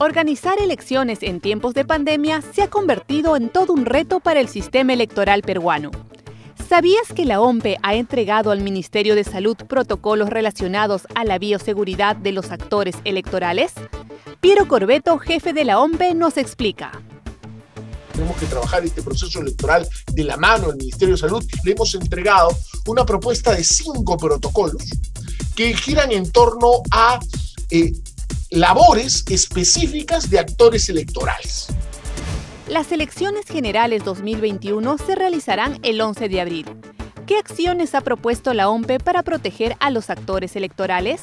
Organizar 0.00 0.60
elecciones 0.60 1.24
en 1.24 1.40
tiempos 1.40 1.74
de 1.74 1.84
pandemia 1.84 2.40
se 2.54 2.62
ha 2.62 2.70
convertido 2.70 3.34
en 3.34 3.48
todo 3.48 3.72
un 3.72 3.84
reto 3.84 4.20
para 4.20 4.38
el 4.38 4.48
sistema 4.48 4.92
electoral 4.92 5.42
peruano. 5.42 5.90
¿Sabías 6.68 7.12
que 7.12 7.24
la 7.24 7.40
OMPE 7.40 7.78
ha 7.82 7.96
entregado 7.96 8.52
al 8.52 8.60
Ministerio 8.60 9.16
de 9.16 9.24
Salud 9.24 9.56
protocolos 9.56 10.30
relacionados 10.30 11.08
a 11.16 11.24
la 11.24 11.40
bioseguridad 11.40 12.14
de 12.14 12.30
los 12.30 12.52
actores 12.52 12.94
electorales? 13.02 13.72
Piero 14.40 14.68
Corbeto, 14.68 15.18
jefe 15.18 15.52
de 15.52 15.64
la 15.64 15.80
OMPE, 15.80 16.14
nos 16.14 16.36
explica. 16.36 16.92
Tenemos 18.12 18.36
que 18.36 18.46
trabajar 18.46 18.84
este 18.84 19.02
proceso 19.02 19.40
electoral 19.40 19.88
de 20.12 20.22
la 20.22 20.36
mano 20.36 20.68
del 20.68 20.76
Ministerio 20.76 21.16
de 21.16 21.20
Salud. 21.20 21.44
Le 21.64 21.72
hemos 21.72 21.92
entregado 21.96 22.50
una 22.86 23.04
propuesta 23.04 23.52
de 23.52 23.64
cinco 23.64 24.16
protocolos 24.16 24.84
que 25.56 25.74
giran 25.74 26.12
en 26.12 26.30
torno 26.30 26.82
a 26.92 27.18
eh, 27.70 27.92
labores 28.50 29.24
específicas 29.28 30.30
de 30.30 30.38
actores 30.38 30.88
electorales. 30.88 31.68
Las 32.66 32.92
elecciones 32.92 33.46
generales 33.46 34.04
2021 34.04 34.98
se 34.98 35.14
realizarán 35.14 35.78
el 35.82 36.00
11 36.00 36.28
de 36.28 36.40
abril. 36.40 36.66
¿Qué 37.26 37.36
acciones 37.36 37.94
ha 37.94 38.00
propuesto 38.00 38.54
la 38.54 38.70
OMPE 38.70 39.00
para 39.00 39.22
proteger 39.22 39.76
a 39.80 39.90
los 39.90 40.08
actores 40.08 40.56
electorales? 40.56 41.22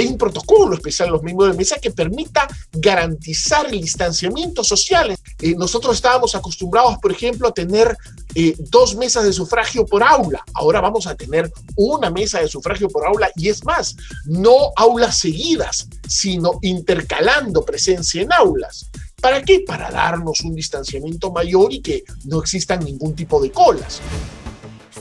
Hay 0.00 0.06
un 0.06 0.18
protocolo 0.18 0.74
especial 0.74 1.10
los 1.10 1.22
miembros 1.22 1.50
de 1.50 1.56
mesa 1.56 1.76
que 1.78 1.90
permita 1.90 2.48
garantizar 2.72 3.66
el 3.66 3.80
distanciamiento 3.80 4.64
social. 4.64 5.16
Eh, 5.40 5.54
nosotros 5.56 5.94
estábamos 5.96 6.34
acostumbrados, 6.34 6.98
por 6.98 7.12
ejemplo, 7.12 7.48
a 7.48 7.54
tener 7.54 7.96
eh, 8.34 8.54
dos 8.58 8.96
mesas 8.96 9.24
de 9.24 9.32
sufragio 9.32 9.84
por 9.84 10.02
aula. 10.02 10.42
Ahora 10.54 10.80
vamos 10.80 11.06
a 11.06 11.14
tener 11.14 11.50
una 11.76 12.10
mesa 12.10 12.40
de 12.40 12.48
sufragio 12.48 12.88
por 12.88 13.06
aula 13.06 13.30
y 13.36 13.48
es 13.48 13.64
más, 13.64 13.96
no 14.24 14.72
aulas 14.76 15.18
seguidas, 15.18 15.88
sino 16.08 16.58
intercalando 16.62 17.64
presencia 17.64 18.22
en 18.22 18.32
aulas. 18.32 18.90
¿Para 19.20 19.42
qué? 19.42 19.60
Para 19.66 19.90
darnos 19.90 20.40
un 20.40 20.54
distanciamiento 20.54 21.30
mayor 21.30 21.72
y 21.72 21.80
que 21.80 22.02
no 22.24 22.40
existan 22.40 22.84
ningún 22.84 23.14
tipo 23.14 23.40
de 23.40 23.52
colas 23.52 24.00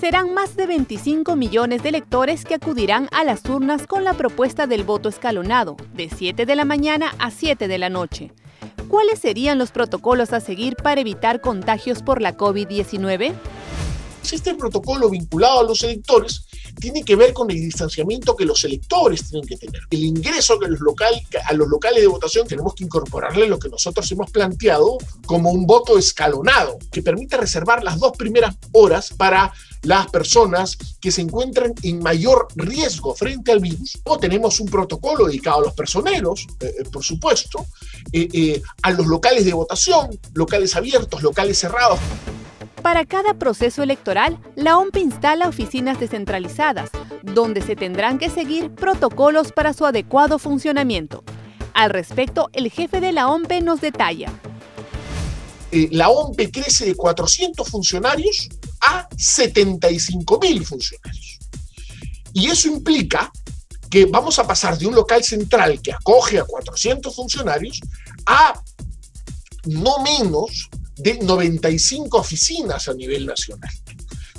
serán 0.01 0.33
más 0.33 0.55
de 0.55 0.65
25 0.65 1.35
millones 1.35 1.83
de 1.83 1.89
electores 1.89 2.43
que 2.43 2.55
acudirán 2.55 3.07
a 3.11 3.23
las 3.23 3.45
urnas 3.45 3.85
con 3.85 4.03
la 4.03 4.15
propuesta 4.15 4.65
del 4.65 4.83
voto 4.83 5.09
escalonado, 5.09 5.77
de 5.93 6.09
7 6.09 6.47
de 6.47 6.55
la 6.55 6.65
mañana 6.65 7.13
a 7.19 7.29
7 7.29 7.67
de 7.67 7.77
la 7.77 7.91
noche. 7.91 8.31
¿Cuáles 8.87 9.19
serían 9.19 9.59
los 9.59 9.69
protocolos 9.69 10.33
a 10.33 10.39
seguir 10.39 10.75
para 10.75 11.01
evitar 11.01 11.39
contagios 11.39 12.01
por 12.01 12.19
la 12.19 12.35
COVID-19? 12.35 13.31
Este 14.29 14.55
protocolo 14.55 15.09
vinculado 15.09 15.59
a 15.59 15.63
los 15.63 15.83
electores 15.83 16.45
tiene 16.79 17.03
que 17.03 17.15
ver 17.15 17.33
con 17.33 17.49
el 17.51 17.57
distanciamiento 17.57 18.35
que 18.35 18.45
los 18.45 18.63
electores 18.63 19.29
tienen 19.29 19.47
que 19.47 19.57
tener. 19.57 19.81
El 19.89 20.03
ingreso 20.05 20.57
a 20.59 21.53
los 21.53 21.69
locales 21.69 22.01
de 22.01 22.07
votación 22.07 22.47
tenemos 22.47 22.73
que 22.75 22.83
incorporarle 22.83 23.47
lo 23.47 23.59
que 23.59 23.69
nosotros 23.69 24.09
hemos 24.11 24.31
planteado 24.31 24.97
como 25.25 25.51
un 25.51 25.65
voto 25.65 25.97
escalonado, 25.97 26.77
que 26.91 27.01
permite 27.01 27.37
reservar 27.37 27.83
las 27.83 27.99
dos 27.99 28.13
primeras 28.17 28.55
horas 28.71 29.13
para 29.15 29.53
las 29.83 30.07
personas 30.07 30.77
que 30.99 31.11
se 31.11 31.21
encuentran 31.21 31.73
en 31.83 31.99
mayor 31.99 32.47
riesgo 32.55 33.15
frente 33.15 33.51
al 33.51 33.59
virus. 33.59 33.99
O 34.03 34.17
tenemos 34.17 34.59
un 34.59 34.67
protocolo 34.67 35.25
dedicado 35.25 35.59
a 35.59 35.65
los 35.65 35.73
personeros, 35.73 36.47
eh, 36.59 36.73
eh, 36.79 36.83
por 36.91 37.03
supuesto, 37.03 37.65
eh, 38.13 38.61
a 38.83 38.91
los 38.91 39.07
locales 39.07 39.45
de 39.45 39.53
votación, 39.53 40.19
locales 40.33 40.75
abiertos, 40.75 41.23
locales 41.23 41.57
cerrados. 41.57 41.99
Para 42.81 43.05
cada 43.05 43.35
proceso 43.35 43.83
electoral, 43.83 44.39
la 44.55 44.77
OMP 44.79 44.97
instala 44.97 45.47
oficinas 45.47 45.99
descentralizadas, 45.99 46.89
donde 47.21 47.61
se 47.61 47.75
tendrán 47.75 48.17
que 48.17 48.29
seguir 48.31 48.71
protocolos 48.71 49.51
para 49.51 49.73
su 49.73 49.85
adecuado 49.85 50.39
funcionamiento. 50.39 51.23
Al 51.75 51.91
respecto, 51.91 52.49
el 52.53 52.71
jefe 52.71 52.99
de 52.99 53.11
la 53.11 53.29
OMPE 53.29 53.61
nos 53.61 53.81
detalla. 53.81 54.33
Eh, 55.71 55.89
la 55.91 56.09
OMPE 56.09 56.49
crece 56.49 56.85
de 56.85 56.95
400 56.95 57.69
funcionarios 57.69 58.49
a 58.81 59.07
75 59.15 60.39
mil 60.39 60.65
funcionarios. 60.65 61.37
Y 62.33 62.47
eso 62.47 62.67
implica 62.67 63.31
que 63.91 64.05
vamos 64.05 64.39
a 64.39 64.47
pasar 64.47 64.77
de 64.79 64.87
un 64.87 64.95
local 64.95 65.23
central 65.23 65.79
que 65.83 65.93
acoge 65.93 66.39
a 66.39 66.45
400 66.45 67.15
funcionarios 67.15 67.79
a 68.25 68.59
no 69.65 69.99
menos 69.99 70.67
de 71.01 71.19
95 71.19 72.17
oficinas 72.17 72.87
a 72.87 72.93
nivel 72.93 73.25
nacional. 73.25 73.71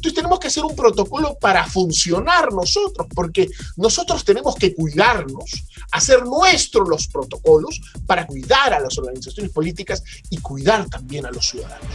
Entonces 0.02 0.16
tenemos 0.16 0.40
que 0.40 0.48
hacer 0.48 0.64
un 0.64 0.74
protocolo 0.74 1.36
para 1.40 1.64
funcionar 1.64 2.52
nosotros, 2.52 3.06
porque 3.14 3.48
nosotros 3.76 4.24
tenemos 4.24 4.56
que 4.56 4.74
cuidarnos, 4.74 5.64
hacer 5.92 6.24
nuestros 6.24 6.88
los 6.88 7.06
protocolos 7.06 7.80
para 8.04 8.26
cuidar 8.26 8.74
a 8.74 8.80
las 8.80 8.98
organizaciones 8.98 9.52
políticas 9.52 10.02
y 10.28 10.38
cuidar 10.38 10.88
también 10.88 11.24
a 11.24 11.30
los 11.30 11.46
ciudadanos. 11.46 11.86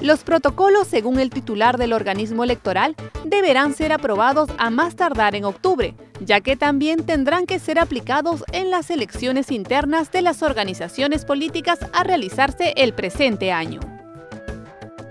Los 0.00 0.24
protocolos, 0.24 0.86
según 0.86 1.18
el 1.18 1.30
titular 1.30 1.78
del 1.78 1.92
organismo 1.92 2.44
electoral, 2.44 2.94
deberán 3.24 3.74
ser 3.74 3.92
aprobados 3.92 4.48
a 4.58 4.70
más 4.70 4.94
tardar 4.94 5.34
en 5.34 5.44
octubre, 5.44 5.96
ya 6.20 6.40
que 6.40 6.56
también 6.56 7.04
tendrán 7.04 7.46
que 7.46 7.58
ser 7.58 7.80
aplicados 7.80 8.44
en 8.52 8.70
las 8.70 8.90
elecciones 8.90 9.50
internas 9.50 10.12
de 10.12 10.22
las 10.22 10.42
organizaciones 10.42 11.24
políticas 11.24 11.80
a 11.92 12.04
realizarse 12.04 12.72
el 12.76 12.94
presente 12.94 13.50
año. 13.50 13.91